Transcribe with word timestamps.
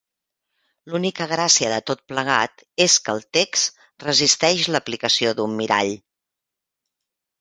L'única 0.91 1.25
gràcia 1.31 1.67
de 1.73 1.77
tot 1.89 2.01
plegat 2.13 2.65
és 2.87 2.95
que 3.07 3.15
el 3.17 3.21
text 3.39 3.79
resisteix 4.07 4.65
l'aplicació 4.77 5.35
d'un 5.41 5.55
mirall. 5.61 5.95